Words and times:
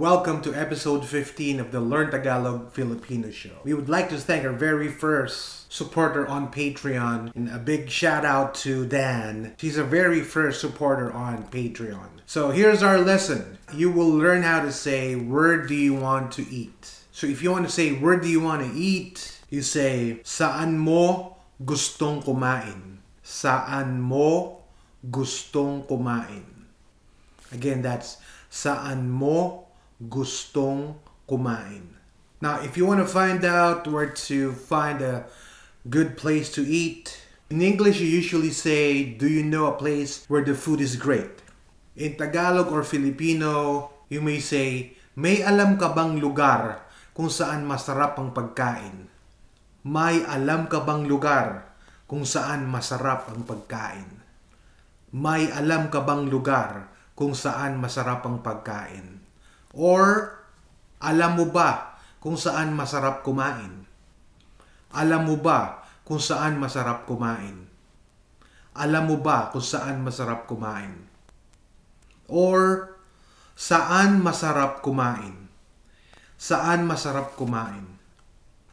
Welcome 0.00 0.40
to 0.48 0.54
episode 0.54 1.04
15 1.04 1.60
of 1.60 1.72
the 1.72 1.80
Learn 1.80 2.10
Tagalog 2.10 2.72
Filipino 2.72 3.30
show. 3.30 3.60
We 3.64 3.74
would 3.74 3.90
like 3.90 4.08
to 4.08 4.16
thank 4.16 4.46
our 4.46 4.52
very 4.56 4.88
first 4.88 5.70
supporter 5.70 6.26
on 6.26 6.50
Patreon 6.50 7.36
and 7.36 7.50
a 7.50 7.58
big 7.58 7.90
shout 7.90 8.24
out 8.24 8.54
to 8.64 8.86
Dan. 8.86 9.52
He's 9.60 9.76
a 9.76 9.84
very 9.84 10.22
first 10.22 10.58
supporter 10.58 11.12
on 11.12 11.44
Patreon. 11.52 12.24
So 12.24 12.48
here's 12.48 12.82
our 12.82 12.96
lesson. 12.96 13.58
You 13.74 13.90
will 13.92 14.08
learn 14.08 14.40
how 14.40 14.62
to 14.62 14.72
say, 14.72 15.16
Where 15.16 15.66
do 15.66 15.74
you 15.74 15.92
want 15.92 16.32
to 16.40 16.48
eat? 16.48 17.04
So 17.12 17.26
if 17.26 17.42
you 17.42 17.52
want 17.52 17.66
to 17.66 17.70
say, 17.70 17.92
Where 17.92 18.16
do 18.16 18.26
you 18.26 18.40
want 18.40 18.64
to 18.64 18.72
eat? 18.72 19.38
You 19.50 19.60
say, 19.60 20.24
Saan 20.24 20.78
mo 20.78 21.36
gustong 21.62 22.24
kumain? 22.24 23.04
Saan 23.22 24.00
mo 24.00 24.64
gustong 25.04 25.84
kumain? 25.84 26.64
Again, 27.52 27.82
that's 27.82 28.16
saan 28.48 29.12
mo 29.12 29.68
gustong 30.00 30.96
kumain. 31.28 32.00
Now, 32.40 32.64
if 32.64 32.80
you 32.80 32.88
want 32.88 33.04
to 33.04 33.08
find 33.08 33.44
out 33.44 33.84
where 33.84 34.08
to 34.32 34.56
find 34.56 35.04
a 35.04 35.28
good 35.84 36.16
place 36.16 36.48
to 36.56 36.64
eat, 36.64 37.20
in 37.52 37.60
English 37.60 38.00
you 38.00 38.08
usually 38.08 38.48
say, 38.48 39.04
Do 39.04 39.28
you 39.28 39.44
know 39.44 39.68
a 39.68 39.76
place 39.76 40.24
where 40.32 40.40
the 40.40 40.56
food 40.56 40.80
is 40.80 40.96
great? 40.96 41.44
In 42.00 42.16
Tagalog 42.16 42.72
or 42.72 42.80
Filipino, 42.80 43.92
you 44.08 44.24
may 44.24 44.40
say, 44.40 44.96
May 45.20 45.44
alam 45.44 45.76
ka 45.76 45.92
bang 45.92 46.16
lugar 46.16 46.80
kung 47.12 47.28
saan 47.28 47.68
masarap 47.68 48.16
ang 48.16 48.32
pagkain? 48.32 49.04
May 49.84 50.24
alam 50.24 50.64
ka 50.72 50.80
bang 50.80 51.04
lugar 51.04 51.76
kung 52.08 52.24
saan 52.24 52.64
masarap 52.64 53.28
ang 53.28 53.44
pagkain? 53.44 54.08
May 55.12 55.52
alam 55.52 55.92
ka 55.92 56.00
bang 56.00 56.24
lugar 56.32 56.88
kung 57.12 57.36
saan 57.36 57.76
masarap 57.76 58.24
ang 58.24 58.40
pagkain? 58.40 59.19
Or, 59.70 60.34
alam 60.98 61.38
mo 61.38 61.46
ba 61.46 62.02
kung 62.18 62.34
saan 62.34 62.74
masarap 62.74 63.22
kumain? 63.22 63.86
Alam 64.90 65.30
mo 65.30 65.36
ba 65.38 65.86
kung 66.02 66.18
saan 66.18 66.58
masarap 66.58 67.06
kumain? 67.06 67.70
Alam 68.74 69.14
mo 69.14 69.16
ba 69.22 69.50
kung 69.54 69.62
saan 69.62 70.02
masarap 70.02 70.50
kumain? 70.50 71.06
Or, 72.26 72.94
saan 73.54 74.18
masarap 74.18 74.82
kumain? 74.82 75.46
Saan 76.34 76.86
masarap 76.86 77.38
kumain? 77.38 77.86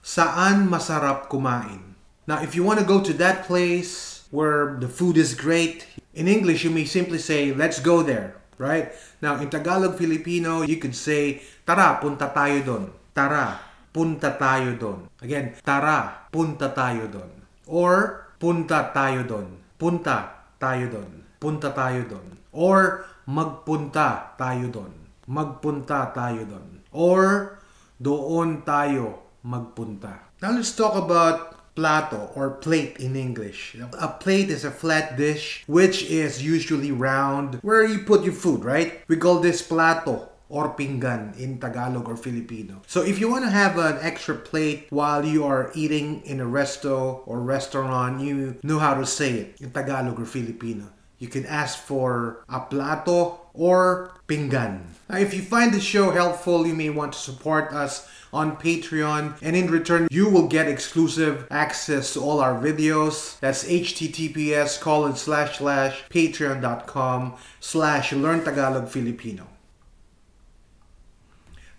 Saan 0.02 0.66
masarap 0.66 1.30
kumain? 1.30 1.94
Now, 2.26 2.42
if 2.42 2.58
you 2.58 2.66
want 2.66 2.82
to 2.82 2.88
go 2.88 3.06
to 3.06 3.14
that 3.22 3.46
place 3.46 4.26
where 4.34 4.76
the 4.82 4.90
food 4.90 5.16
is 5.16 5.38
great, 5.38 5.86
in 6.18 6.26
English, 6.28 6.66
you 6.66 6.74
may 6.74 6.84
simply 6.90 7.22
say, 7.22 7.54
let's 7.54 7.78
go 7.78 8.02
there 8.02 8.38
right? 8.58 8.94
Now, 9.22 9.38
in 9.42 9.50
Tagalog 9.50 9.98
Filipino, 9.98 10.66
you 10.66 10.78
could 10.82 10.98
say, 10.98 11.42
tara, 11.66 11.98
punta 12.02 12.30
tayo 12.30 12.62
doon. 12.62 12.84
Tara, 13.14 13.58
punta 13.94 14.34
tayo 14.38 14.78
doon. 14.78 15.10
Again, 15.22 15.58
tara, 15.66 16.30
punta 16.30 16.70
tayo 16.70 17.10
doon. 17.10 17.32
Or, 17.66 18.28
punta 18.38 18.94
tayo 18.94 19.26
doon. 19.26 19.48
Punta 19.78 20.46
tayo 20.62 20.86
doon. 20.90 21.12
Punta 21.42 21.70
tayo 21.74 22.02
doon. 22.06 22.28
Or, 22.54 23.06
magpunta 23.26 24.38
tayo 24.38 24.70
doon. 24.70 24.94
Magpunta 25.26 26.14
tayo 26.14 26.46
doon. 26.46 26.68
Or, 26.94 27.58
doon 27.98 28.62
tayo 28.62 29.26
magpunta. 29.42 30.30
Now, 30.38 30.54
let's 30.54 30.78
talk 30.78 30.94
about 30.94 31.57
plato 31.78 32.34
or 32.34 32.58
plate 32.58 32.98
in 32.98 33.16
English. 33.16 33.78
A 34.02 34.10
plate 34.10 34.50
is 34.50 34.66
a 34.66 34.74
flat 34.74 35.16
dish 35.16 35.62
which 35.68 36.10
is 36.10 36.42
usually 36.42 36.92
round 36.92 37.62
where 37.62 37.86
you 37.86 38.02
put 38.02 38.26
your 38.26 38.34
food, 38.34 38.66
right? 38.66 39.06
We 39.08 39.18
call 39.18 39.46
this 39.46 39.62
plato 39.62 40.28
or 40.50 40.74
pinggan 40.74 41.38
in 41.38 41.60
Tagalog 41.60 42.10
or 42.10 42.18
Filipino. 42.18 42.82
So 42.88 43.04
if 43.04 43.20
you 43.20 43.30
want 43.30 43.46
to 43.46 43.52
have 43.52 43.78
an 43.78 44.00
extra 44.02 44.34
plate 44.34 44.88
while 44.90 45.24
you 45.24 45.46
are 45.46 45.70
eating 45.76 46.26
in 46.26 46.42
a 46.42 46.50
resto 46.50 47.22
or 47.28 47.42
restaurant, 47.42 48.22
you 48.22 48.58
know 48.64 48.80
how 48.80 48.96
to 48.96 49.06
say 49.06 49.34
it 49.34 49.62
in 49.62 49.70
Tagalog 49.70 50.20
or 50.20 50.26
Filipino. 50.26 50.90
You 51.20 51.28
can 51.28 51.46
ask 51.46 51.78
for 51.80 52.44
a 52.48 52.60
plato 52.60 53.40
or 53.54 54.12
pinggan. 54.28 54.86
Now, 55.10 55.18
if 55.18 55.34
you 55.34 55.42
find 55.42 55.74
the 55.74 55.82
show 55.82 56.12
helpful, 56.12 56.68
you 56.68 56.76
may 56.76 56.90
want 56.90 57.14
to 57.14 57.20
support 57.20 57.74
us 57.74 58.08
on 58.34 58.58
Patreon, 58.58 59.38
and 59.42 59.56
in 59.56 59.72
return, 59.72 60.08
you 60.12 60.30
will 60.30 60.48
get 60.48 60.68
exclusive 60.68 61.48
access 61.50 62.14
to 62.14 62.20
all 62.20 62.40
our 62.40 62.60
videos. 62.60 63.40
That's 63.40 63.64
https 63.64 64.80
colon 64.80 65.16
slash 65.16 65.58
slash 65.58 66.04
patreon.com 66.10 67.36
slash 67.60 68.14
learn 68.14 68.44
Tagalog 68.44 68.90
Filipino. 68.90 69.48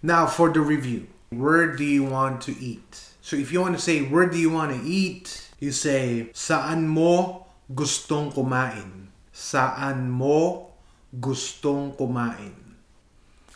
Now 0.02 0.26
for 0.26 0.50
the 0.50 0.60
review. 0.60 1.06
Where 1.30 1.76
do 1.76 1.84
you 1.84 2.04
want 2.04 2.40
to 2.42 2.56
eat? 2.58 3.12
So 3.20 3.36
if 3.36 3.52
you 3.52 3.60
want 3.60 3.76
to 3.76 3.82
say 3.82 4.00
where 4.00 4.26
do 4.26 4.38
you 4.38 4.48
want 4.48 4.72
to 4.72 4.80
eat, 4.88 5.50
you 5.60 5.72
say 5.72 6.30
saan 6.32 6.88
mo 6.88 7.46
gustong 7.68 8.32
kumain? 8.32 9.07
Saan 9.38 10.10
mo 10.10 10.74
gustong 11.14 11.94
kumain? 11.94 12.58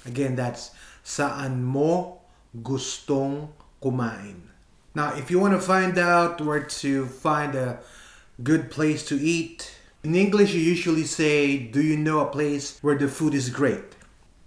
Again, 0.07 0.39
that's 0.39 0.71
saan 1.03 1.67
mo 1.67 2.23
gustong 2.55 3.51
kumain. 3.83 4.47
Now, 4.95 5.19
if 5.19 5.27
you 5.27 5.43
want 5.43 5.59
to 5.59 5.63
find 5.63 5.99
out 5.99 6.39
where 6.39 6.63
to 6.87 7.11
find 7.11 7.59
a 7.59 7.83
good 8.47 8.71
place 8.71 9.03
to 9.11 9.19
eat, 9.19 9.75
in 10.07 10.15
English 10.15 10.55
you 10.55 10.63
usually 10.63 11.03
say, 11.03 11.59
Do 11.59 11.83
you 11.83 11.99
know 11.99 12.23
a 12.23 12.31
place 12.31 12.79
where 12.79 12.95
the 12.95 13.11
food 13.11 13.35
is 13.35 13.51
great? 13.51 13.99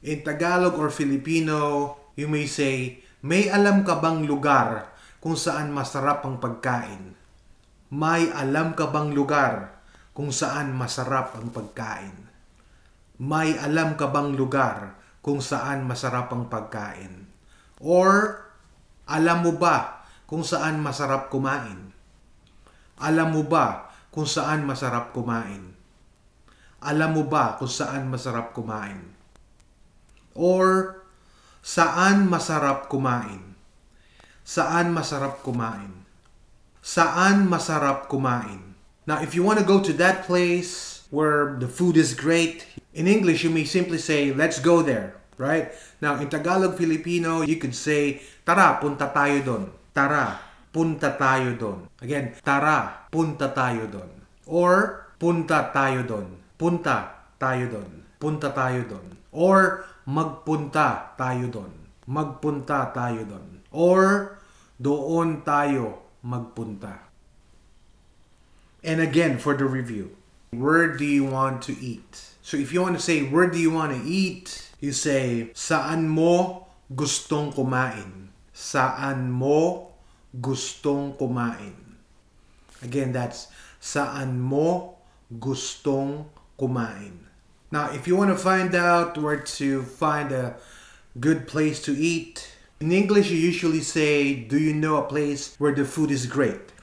In 0.07 0.23
Tagalog 0.23 0.79
or 0.79 0.87
Filipino, 0.87 1.99
you 2.15 2.31
may 2.31 2.47
say, 2.47 3.03
May 3.19 3.51
alam 3.51 3.83
ka 3.83 3.99
bang 3.99 4.23
lugar 4.23 4.87
kung 5.19 5.35
saan 5.35 5.75
masarap 5.75 6.23
ang 6.23 6.39
pagkain? 6.39 7.11
May 7.91 8.31
alam 8.31 8.71
ka 8.71 8.87
bang 8.87 9.11
lugar 9.11 9.74
kung 10.15 10.31
saan 10.31 10.71
masarap 10.71 11.35
ang 11.35 11.51
pagkain? 11.51 12.15
May 13.19 13.59
alam 13.59 13.99
ka 13.99 14.07
bang 14.07 14.31
lugar 14.31 14.95
kung 15.19 15.43
saan 15.43 15.83
masarap 15.83 16.31
ang 16.31 16.47
pagkain? 16.47 17.27
Or, 17.83 18.39
alam 19.11 19.43
mo 19.43 19.59
ba 19.59 20.07
kung 20.23 20.47
saan 20.47 20.79
masarap 20.79 21.27
kumain? 21.27 21.91
Alam 22.95 23.35
mo 23.35 23.43
ba 23.43 23.91
kung 24.15 24.23
saan 24.23 24.63
masarap 24.63 25.11
kumain? 25.11 25.75
Alam 26.79 27.11
mo 27.19 27.23
ba 27.27 27.59
kung 27.59 27.67
saan 27.67 28.07
masarap 28.07 28.55
kumain? 28.55 29.11
Or, 30.31 31.03
saan 31.59 32.31
masarap 32.31 32.87
kumain? 32.87 33.55
Saan 34.47 34.95
masarap 34.95 35.43
kumain? 35.43 36.07
Saan 36.79 37.51
masarap 37.51 38.07
kumain? 38.07 38.74
Now, 39.05 39.21
if 39.21 39.33
you 39.37 39.43
want 39.43 39.59
to 39.59 39.65
go 39.65 39.81
to 39.81 39.93
that 40.01 40.25
place 40.25 41.05
where 41.09 41.55
the 41.61 41.67
food 41.69 41.95
is 41.97 42.13
great, 42.13 42.65
in 42.93 43.07
English, 43.07 43.43
you 43.43 43.49
may 43.49 43.63
simply 43.63 43.97
say, 43.97 44.33
let's 44.33 44.59
go 44.59 44.81
there 44.81 45.15
right? 45.37 45.71
Now, 45.99 46.19
in 46.19 46.27
Tagalog 46.31 46.77
Filipino, 46.77 47.43
you 47.43 47.57
could 47.59 47.75
say, 47.75 48.23
tara, 48.43 48.79
punta 48.79 49.11
tayo 49.11 49.39
doon. 49.43 49.63
Tara, 49.91 50.39
punta 50.71 51.15
tayo 51.15 51.55
doon. 51.55 51.87
Again, 51.99 52.35
tara, 52.43 53.07
punta 53.11 53.51
tayo 53.51 53.87
doon. 53.87 54.11
Or, 54.47 55.07
punta 55.19 55.71
tayo 55.71 56.03
doon. 56.03 56.27
Punta 56.55 57.27
tayo 57.39 57.65
doon. 57.71 57.91
Punta 58.19 58.47
tayo 58.51 58.81
doon. 58.87 59.07
Or, 59.31 59.87
magpunta 60.07 61.15
tayo 61.19 61.47
doon. 61.51 61.73
Magpunta 62.07 62.91
tayo 62.91 63.21
doon. 63.27 63.47
Or, 63.71 64.35
doon 64.79 65.43
tayo 65.43 66.15
magpunta. 66.23 67.14
And 68.85 69.01
again, 69.01 69.39
for 69.39 69.57
the 69.57 69.65
review, 69.65 70.15
where 70.51 70.95
do 70.95 71.05
you 71.05 71.25
want 71.25 71.63
to 71.63 71.73
eat? 71.81 72.21
So 72.43 72.55
if 72.55 72.71
you 72.71 72.83
want 72.83 72.95
to 72.95 73.01
say, 73.01 73.25
where 73.25 73.49
do 73.49 73.57
you 73.57 73.71
want 73.71 73.97
to 73.97 74.01
eat? 74.07 74.69
You 74.79 74.91
say, 74.93 75.49
saan 75.57 76.05
mo 76.05 76.67
gustong 76.93 77.49
kumain? 77.57 78.29
Saan 78.53 79.33
mo 79.33 79.89
gustong 80.37 81.17
kumain? 81.17 81.97
Again, 82.83 83.11
that's 83.11 83.49
saan 83.81 84.37
mo 84.37 85.01
gustong 85.33 86.29
kumain. 86.61 87.25
Now, 87.73 87.89
if 87.89 88.05
you 88.05 88.15
want 88.15 88.29
to 88.29 88.37
find 88.37 88.75
out 88.75 89.17
where 89.17 89.41
to 89.57 89.81
find 89.81 90.31
a 90.31 90.61
good 91.19 91.47
place 91.49 91.81
to 91.89 91.97
eat, 91.97 92.53
in 92.79 92.91
English 92.91 93.33
you 93.33 93.37
usually 93.41 93.81
say, 93.81 94.35
do 94.35 94.59
you 94.59 94.77
know 94.77 95.01
a 95.01 95.09
place 95.09 95.57
where 95.57 95.73
the 95.73 95.89
food 95.89 96.11
is 96.11 96.29
great? 96.29 96.74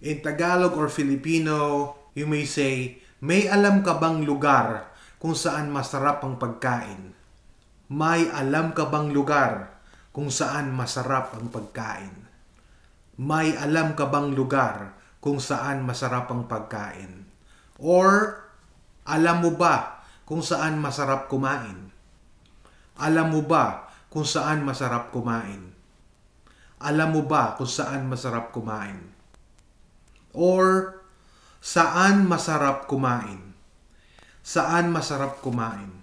In 0.00 0.24
Tagalog 0.24 0.80
or 0.80 0.88
Filipino, 0.88 1.92
you 2.16 2.24
may 2.24 2.48
say, 2.48 2.96
may 3.20 3.44
alam 3.44 3.84
ka 3.84 4.00
bang 4.00 4.24
lugar 4.24 4.88
kung 5.20 5.36
saan 5.36 5.68
masarap 5.68 6.24
ang 6.24 6.40
pagkain? 6.40 7.12
May 7.92 8.24
alam 8.32 8.72
ka 8.72 8.88
bang 8.88 9.12
lugar 9.12 9.76
kung 10.16 10.32
saan 10.32 10.72
masarap 10.72 11.36
ang 11.36 11.52
pagkain? 11.52 12.16
May 13.20 13.52
alam 13.60 13.92
ka 13.92 14.08
bang 14.08 14.32
lugar 14.32 14.96
kung 15.20 15.36
saan 15.36 15.84
masarap 15.84 16.32
ang 16.32 16.48
pagkain? 16.48 17.28
Or, 17.76 18.40
alam 19.04 19.44
mo 19.44 19.52
ba 19.52 20.00
kung 20.24 20.40
saan 20.40 20.80
masarap 20.80 21.28
kumain? 21.28 21.92
Alam 22.96 23.36
mo 23.36 23.40
ba 23.44 23.92
kung 24.08 24.24
saan 24.24 24.64
masarap 24.64 25.12
kumain? 25.12 25.76
Alam 26.80 27.20
mo 27.20 27.22
ba 27.28 27.52
kung 27.60 27.68
saan 27.68 28.08
masarap 28.08 28.48
kumain? 28.56 29.19
Or 30.32 31.00
saan 31.58 32.30
masarap 32.30 32.86
kumain? 32.86 33.52
Saan 34.40 34.94
masarap 34.94 35.42
kumain? 35.44 36.02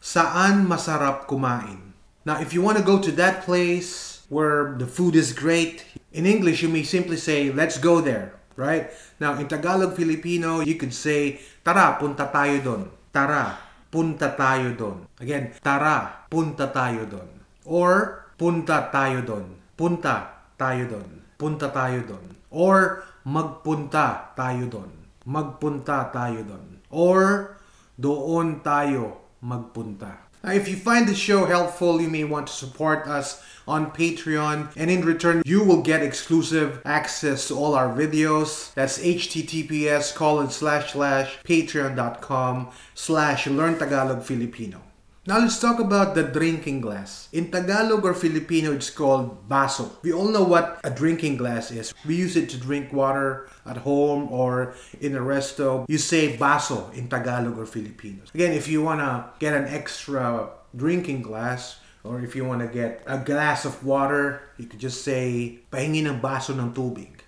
Saan 0.00 0.64
masarap 0.64 1.28
kumain? 1.28 1.92
Now, 2.24 2.40
if 2.40 2.52
you 2.52 2.60
want 2.60 2.76
to 2.78 2.84
go 2.84 3.00
to 3.00 3.12
that 3.16 3.44
place 3.48 4.22
where 4.28 4.76
the 4.76 4.86
food 4.86 5.16
is 5.16 5.32
great, 5.32 5.84
in 6.12 6.24
English 6.28 6.62
you 6.62 6.68
may 6.68 6.84
simply 6.84 7.16
say, 7.16 7.50
let's 7.52 7.76
go 7.80 8.00
there, 8.00 8.36
right? 8.56 8.92
Now, 9.18 9.36
in 9.36 9.48
Tagalog 9.48 9.96
Filipino, 9.96 10.60
you 10.60 10.76
could 10.76 10.92
say, 10.92 11.40
tara, 11.64 11.96
punta 12.00 12.28
tayo 12.28 12.60
doon. 12.60 12.82
Tara, 13.12 13.56
punta 13.90 14.32
tayo 14.36 14.72
doon. 14.76 15.08
Again, 15.20 15.52
tara, 15.60 16.28
punta 16.30 16.68
tayo 16.70 17.08
doon. 17.08 17.28
Or, 17.66 18.24
punta 18.40 18.88
tayo 18.88 19.20
doon. 19.24 19.56
Punta 19.76 20.48
tayo 20.56 20.88
doon. 20.88 21.19
Punta 21.40 21.72
tayo 21.72 22.04
doon. 22.04 22.36
Or, 22.52 23.00
magpunta 23.24 24.36
tayo 24.36 24.68
doon. 24.68 24.92
Magpunta 25.24 26.12
tayo 26.12 26.44
doon. 26.44 26.84
Or, 26.92 27.56
doon 27.96 28.60
tayo 28.60 29.24
magpunta. 29.40 30.28
Now, 30.44 30.52
if 30.52 30.68
you 30.68 30.76
find 30.76 31.08
the 31.08 31.14
show 31.14 31.44
helpful, 31.44 32.00
you 32.00 32.08
may 32.08 32.24
want 32.24 32.48
to 32.48 32.52
support 32.52 33.08
us 33.08 33.40
on 33.68 33.92
Patreon, 33.92 34.72
and 34.76 34.90
in 34.90 35.04
return, 35.04 35.42
you 35.44 35.62
will 35.62 35.80
get 35.80 36.02
exclusive 36.02 36.80
access 36.84 37.48
to 37.48 37.54
all 37.54 37.74
our 37.74 37.92
videos. 37.92 38.72
That's 38.74 38.98
https 38.98 40.14
colon 40.14 40.50
slash 40.50 40.92
slash 40.92 41.38
patreon.com 41.44 42.68
slash 42.94 43.46
learn 43.48 43.78
Tagalog 43.78 44.24
Filipino. 44.24 44.89
Now 45.30 45.38
let's 45.38 45.62
talk 45.62 45.78
about 45.78 46.16
the 46.16 46.24
drinking 46.24 46.80
glass. 46.80 47.28
In 47.30 47.52
Tagalog 47.52 48.04
or 48.04 48.14
Filipino, 48.14 48.72
it's 48.74 48.90
called 48.90 49.48
baso. 49.48 49.88
We 50.02 50.12
all 50.12 50.26
know 50.26 50.42
what 50.42 50.80
a 50.82 50.90
drinking 50.90 51.36
glass 51.36 51.70
is. 51.70 51.94
We 52.04 52.16
use 52.16 52.34
it 52.34 52.50
to 52.50 52.56
drink 52.58 52.92
water 52.92 53.46
at 53.64 53.76
home 53.76 54.26
or 54.32 54.74
in 55.00 55.14
a 55.14 55.20
resto. 55.20 55.86
You 55.86 55.98
say 55.98 56.36
baso 56.36 56.92
in 56.98 57.06
Tagalog 57.06 57.56
or 57.56 57.64
Filipino. 57.64 58.26
Again, 58.34 58.50
if 58.50 58.66
you 58.66 58.82
want 58.82 58.98
to 59.06 59.30
get 59.38 59.54
an 59.54 59.70
extra 59.70 60.50
drinking 60.74 61.22
glass, 61.22 61.78
or 62.02 62.18
if 62.18 62.34
you 62.34 62.44
want 62.44 62.62
to 62.62 62.66
get 62.66 63.04
a 63.06 63.18
glass 63.18 63.64
of 63.64 63.86
water, 63.86 64.42
you 64.58 64.66
could 64.66 64.80
just 64.80 65.04
say, 65.06 65.60
pahingi 65.70 66.10
ng 66.10 66.18
baso 66.18 66.58
ng 66.58 66.74
tubig. 66.74 67.22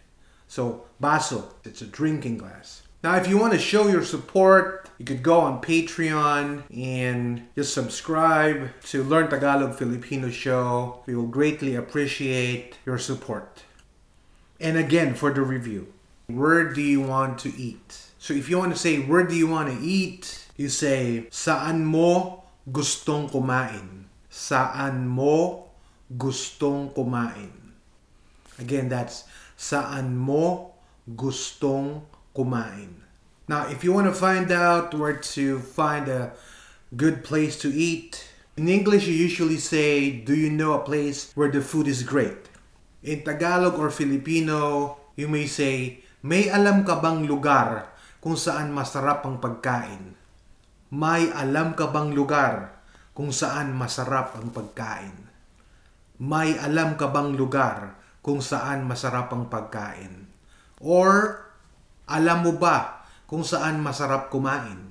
So, 0.49 0.91
baso, 1.01 1.55
it's 1.63 1.83
a 1.83 1.87
drinking 1.87 2.39
glass. 2.39 2.83
Now, 3.03 3.17
if 3.17 3.27
you 3.27 3.37
want 3.37 3.53
to 3.53 3.59
show 3.59 3.89
your 3.89 4.05
support, 4.05 4.89
you 4.97 5.05
could 5.05 5.25
go 5.25 5.41
on 5.41 5.61
Patreon 5.61 6.63
and 6.71 7.43
just 7.57 7.75
subscribe 7.75 8.71
to 8.95 9.03
Learn 9.03 9.27
Tagalog 9.27 9.75
Filipino 9.75 10.31
Show. 10.31 11.03
We 11.07 11.17
will 11.17 11.27
greatly 11.27 11.75
appreciate 11.75 12.79
your 12.87 12.99
support. 12.99 13.65
And 14.61 14.79
again, 14.79 15.15
for 15.19 15.35
the 15.35 15.43
review, 15.43 15.93
where 16.29 16.73
do 16.73 16.81
you 16.81 17.01
want 17.03 17.41
to 17.41 17.51
eat? 17.59 18.07
So 18.21 18.35
if 18.35 18.49
you 18.49 18.57
want 18.59 18.71
to 18.71 18.79
say, 18.79 19.01
where 19.01 19.27
do 19.27 19.35
you 19.35 19.49
want 19.49 19.77
to 19.77 19.85
eat? 19.85 20.47
You 20.57 20.69
say, 20.69 21.27
saan 21.35 21.83
mo 21.83 22.45
gustong 22.71 23.33
kumain? 23.33 24.07
Saan 24.31 25.11
mo 25.11 25.75
gustong 26.17 26.95
kumain? 26.95 27.51
Again, 28.61 28.89
that's 28.89 29.25
saan 29.59 30.15
mo 30.15 30.79
gustong 31.11 32.07
kumain. 32.33 33.05
Now, 33.49 33.69
if 33.69 33.85
you 33.85 33.93
want 33.93 34.09
to 34.09 34.17
find 34.17 34.49
out 34.49 34.95
where 34.97 35.17
to 35.37 35.59
find 35.61 36.09
a 36.09 36.33
good 36.97 37.25
place 37.25 37.59
to 37.61 37.69
eat, 37.69 38.25
in 38.57 38.69
English 38.69 39.09
you 39.09 39.17
usually 39.17 39.59
say, 39.59 40.11
Do 40.11 40.33
you 40.33 40.49
know 40.49 40.73
a 40.73 40.85
place 40.85 41.33
where 41.35 41.51
the 41.51 41.61
food 41.61 41.89
is 41.89 42.03
great? 42.03 42.49
In 43.03 43.27
Tagalog 43.27 43.77
or 43.77 43.91
Filipino, 43.91 44.97
you 45.17 45.27
may 45.29 45.51
say, 45.51 46.01
May 46.23 46.49
alam 46.49 46.87
ka 46.87 47.03
bang 47.03 47.27
lugar 47.27 47.91
kung 48.23 48.39
saan 48.39 48.71
masarap 48.71 49.27
ang 49.27 49.43
pagkain? 49.43 50.15
May 50.93 51.33
alam 51.35 51.75
ka 51.75 51.91
bang 51.91 52.15
lugar 52.15 52.79
kung 53.11 53.35
saan 53.35 53.75
masarap 53.75 54.39
ang 54.39 54.55
pagkain? 54.55 55.29
May 56.23 56.55
alam 56.55 56.95
ka 56.95 57.11
bang 57.11 57.35
lugar 57.35 57.99
kung 58.23 58.39
saan 58.39 58.87
masarap 58.87 59.35
ang 59.35 59.51
pagkain? 59.51 60.31
Or, 60.79 61.43
alam 62.09 62.43
mo 62.43 62.53
ba 62.59 63.07
kung 63.31 63.47
saan 63.47 63.79
masarap 63.79 64.29
kumain? 64.29 64.91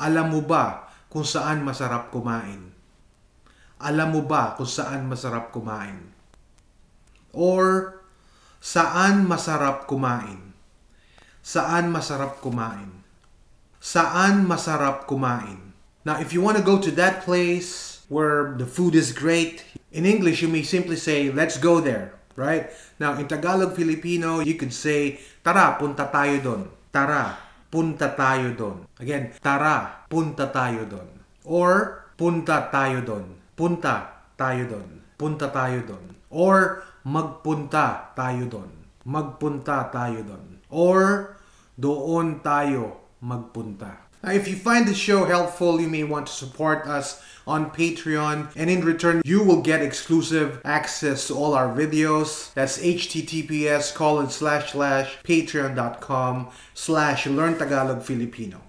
Alam 0.00 0.26
mo 0.32 0.40
ba 0.40 0.88
kung 1.12 1.26
saan 1.28 1.60
masarap 1.60 2.08
kumain? 2.08 2.72
Alam 3.80 4.08
mo 4.16 4.22
ba 4.24 4.56
kung 4.56 4.68
saan 4.68 5.08
masarap 5.08 5.52
kumain? 5.52 6.12
Or, 7.36 7.96
saan 8.60 9.28
masarap 9.28 9.84
kumain? 9.88 10.52
Saan 11.40 11.92
masarap 11.92 12.40
kumain? 12.40 13.04
Saan 13.80 14.44
masarap 14.44 15.08
kumain? 15.08 15.72
Now, 16.04 16.20
if 16.20 16.32
you 16.32 16.40
want 16.40 16.56
to 16.56 16.64
go 16.64 16.80
to 16.80 16.92
that 16.96 17.24
place 17.24 18.00
where 18.08 18.56
the 18.56 18.64
food 18.64 18.96
is 18.96 19.12
great, 19.12 19.64
in 19.92 20.04
English, 20.08 20.40
you 20.40 20.48
may 20.48 20.64
simply 20.64 20.96
say, 20.96 21.28
let's 21.28 21.60
go 21.60 21.80
there 21.80 22.19
right? 22.36 22.70
Now, 22.98 23.16
in 23.18 23.26
Tagalog 23.26 23.74
Filipino, 23.74 24.40
you 24.40 24.54
could 24.54 24.74
say, 24.74 25.18
tara, 25.42 25.78
punta 25.78 26.06
tayo 26.10 26.36
doon. 26.42 26.62
Tara, 26.90 27.38
punta 27.70 28.10
tayo 28.12 28.54
doon. 28.54 28.86
Again, 28.98 29.34
tara, 29.38 30.06
punta 30.10 30.50
tayo 30.50 30.84
doon. 30.86 31.08
Or, 31.46 32.04
punta 32.18 32.68
tayo 32.68 33.00
doon. 33.00 33.26
Punta 33.54 34.26
tayo 34.34 34.66
doon. 34.66 34.88
Punta 35.16 35.46
tayo 35.48 35.78
doon. 35.86 36.04
Or, 36.30 36.82
magpunta 37.06 38.12
tayo 38.12 38.44
doon. 38.46 38.70
Magpunta 39.06 39.88
tayo 39.88 40.20
doon. 40.26 40.46
Or, 40.70 41.34
doon 41.80 42.44
tayo 42.44 43.00
magpunta. 43.24 44.09
Now, 44.22 44.32
if 44.32 44.48
you 44.48 44.56
find 44.56 44.86
the 44.86 44.94
show 44.94 45.24
helpful, 45.24 45.80
you 45.80 45.88
may 45.88 46.04
want 46.04 46.26
to 46.26 46.32
support 46.32 46.86
us 46.86 47.22
on 47.46 47.70
Patreon, 47.70 48.52
and 48.54 48.68
in 48.68 48.84
return, 48.84 49.22
you 49.24 49.42
will 49.42 49.62
get 49.62 49.82
exclusive 49.82 50.60
access 50.64 51.26
to 51.28 51.34
all 51.34 51.54
our 51.54 51.74
videos. 51.74 52.52
That's 52.54 52.78
https 52.78 53.94
colon 53.94 54.28
slash 54.30 54.72
slash 54.72 55.18
patreon.com 55.24 56.48
slash 56.74 57.26
learn 57.26 57.58
Tagalog 57.58 58.02
Filipino. 58.02 58.60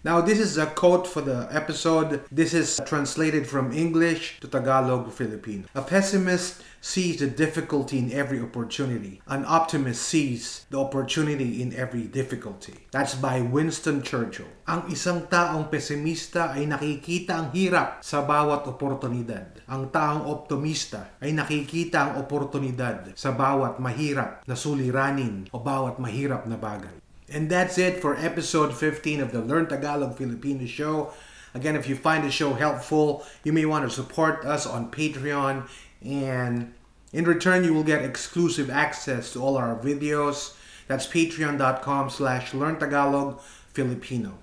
Now, 0.00 0.24
this 0.24 0.40
is 0.40 0.56
a 0.56 0.64
quote 0.64 1.04
for 1.04 1.20
the 1.20 1.44
episode. 1.52 2.24
This 2.32 2.56
is 2.56 2.80
translated 2.88 3.44
from 3.44 3.68
English 3.68 4.40
to 4.40 4.48
Tagalog 4.48 5.12
Filipino. 5.12 5.68
A 5.76 5.84
pessimist 5.84 6.64
sees 6.80 7.20
the 7.20 7.28
difficulty 7.28 8.00
in 8.00 8.08
every 8.08 8.40
opportunity. 8.40 9.20
An 9.28 9.44
optimist 9.44 10.00
sees 10.00 10.64
the 10.72 10.80
opportunity 10.80 11.60
in 11.60 11.76
every 11.76 12.08
difficulty. 12.08 12.88
That's 12.96 13.12
by 13.12 13.44
Winston 13.44 14.00
Churchill. 14.00 14.48
Ang 14.64 14.88
isang 14.88 15.28
taong 15.28 15.68
pesimista 15.68 16.56
ay 16.56 16.64
nakikita 16.64 17.36
ang 17.36 17.48
hirap 17.52 18.00
sa 18.00 18.24
bawat 18.24 18.64
oportunidad. 18.72 19.60
Ang 19.68 19.92
taong 19.92 20.24
optimista 20.24 21.20
ay 21.20 21.36
nakikita 21.36 22.08
ang 22.08 22.12
oportunidad 22.24 23.12
sa 23.20 23.36
bawat 23.36 23.76
mahirap 23.76 24.48
na 24.48 24.56
suliranin 24.56 25.44
o 25.52 25.60
bawat 25.60 26.00
mahirap 26.00 26.48
na 26.48 26.56
bagay. 26.56 26.99
And 27.30 27.48
that's 27.48 27.78
it 27.78 28.00
for 28.00 28.16
episode 28.16 28.74
15 28.74 29.20
of 29.20 29.32
the 29.32 29.40
Learn 29.40 29.68
Tagalog 29.68 30.16
Filipino 30.18 30.66
show. 30.66 31.12
Again, 31.54 31.76
if 31.76 31.88
you 31.88 31.96
find 31.96 32.24
the 32.24 32.30
show 32.30 32.54
helpful, 32.54 33.24
you 33.44 33.52
may 33.52 33.64
want 33.64 33.88
to 33.88 33.90
support 33.90 34.44
us 34.44 34.66
on 34.66 34.90
Patreon. 34.90 35.68
And 36.02 36.74
in 37.12 37.24
return, 37.24 37.64
you 37.64 37.74
will 37.74 37.84
get 37.84 38.04
exclusive 38.04 38.70
access 38.70 39.32
to 39.32 39.40
all 39.40 39.56
our 39.56 39.76
videos. 39.76 40.54
That's 40.88 41.06
patreon.com 41.06 42.10
slash 42.10 42.52
learn 42.52 42.78
Tagalog 42.78 43.40
Filipino. 43.72 44.38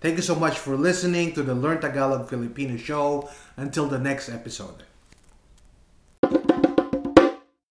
Thank 0.00 0.16
you 0.16 0.22
so 0.22 0.34
much 0.34 0.58
for 0.58 0.76
listening 0.76 1.32
to 1.34 1.44
the 1.44 1.54
Learn 1.54 1.80
Tagalog 1.80 2.28
Filipino 2.28 2.76
show. 2.76 3.30
Until 3.56 3.86
the 3.86 3.98
next 3.98 4.28
episode. 4.28 4.82